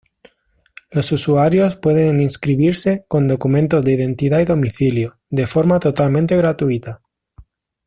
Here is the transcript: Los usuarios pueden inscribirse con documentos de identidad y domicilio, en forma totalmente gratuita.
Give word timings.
Los 0.89 1.11
usuarios 1.11 1.75
pueden 1.75 2.21
inscribirse 2.21 3.05
con 3.07 3.27
documentos 3.27 3.85
de 3.85 3.91
identidad 3.91 4.39
y 4.39 4.45
domicilio, 4.45 5.19
en 5.29 5.45
forma 5.45 5.79
totalmente 5.79 6.35
gratuita. 6.35 7.03